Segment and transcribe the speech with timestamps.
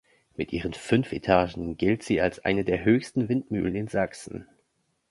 [0.35, 4.47] Mit ihren fünf Etagen gilt sie als eine der höchsten Windmühlen in Sachsen.